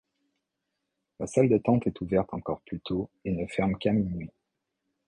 La 1.19 1.27
salle 1.27 1.47
d'attente 1.49 1.85
est 1.85 2.01
ouverte 2.01 2.33
encore 2.33 2.61
plus 2.61 2.79
tôt 2.79 3.11
et 3.23 3.29
ne 3.31 3.45
ferme 3.45 3.75
qu'à 3.77 3.93
minuit. 3.93 4.31